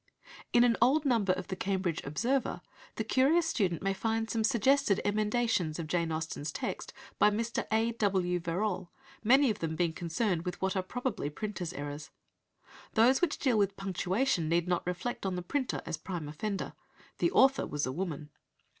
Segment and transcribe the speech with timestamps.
[0.51, 2.61] In an old number of the Cambridge Observer
[2.95, 7.67] the curious student may find some suggested emendations of Jane Austen's text by Mr.
[7.71, 7.91] A.
[7.91, 8.39] W.
[8.39, 8.89] Verrall,
[9.23, 12.09] many of them being concerned with what are probably printers' errors.
[12.95, 16.73] Those which deal with punctuation need not reflect on the printer as prime offender.
[17.19, 18.31] The author was a woman.